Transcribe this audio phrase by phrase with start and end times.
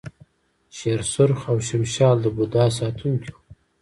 [0.77, 3.41] شیر سرخ او شمشال د بودا ساتونکي وو